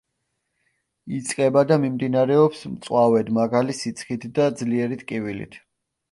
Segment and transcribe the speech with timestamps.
[1.17, 5.59] იწყება და მიმდინარეობს მწვავედ, მაღალი სიცხით და ძლიერი ტკივილით.